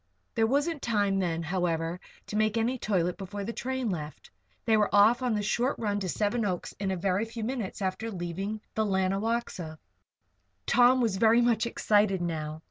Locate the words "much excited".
11.43-12.19